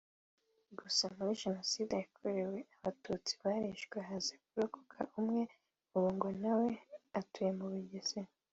gusa 0.79 1.03
muri 1.15 1.31
Jenoside 1.41 1.93
yakorewe 2.03 2.57
Abatutsi 2.77 3.31
barishwe 3.41 3.97
haza 4.07 4.33
kurokoka 4.45 4.99
umwe 5.19 5.41
ubu 5.95 6.09
ngo 6.15 6.29
na 6.41 6.53
we 6.61 6.71
atuye 7.19 7.51
mu 7.59 7.65
Bugesera 7.73 8.31